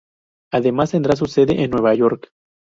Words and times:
Además, 0.51 0.89
tendrá 0.89 1.15
su 1.15 1.27
sede 1.27 1.61
en 1.63 1.69
Nueva 1.69 1.93
York. 1.93 2.29